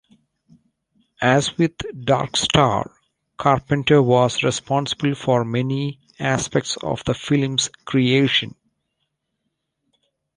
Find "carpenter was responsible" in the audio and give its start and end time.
3.37-5.13